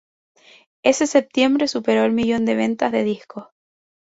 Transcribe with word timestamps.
Ese 0.83 1.05
septiembre, 1.05 1.67
superó 1.67 2.03
el 2.05 2.11
millón 2.11 2.43
de 2.43 2.55
ventas 2.55 2.91
de 2.91 3.03
discos. 3.03 3.49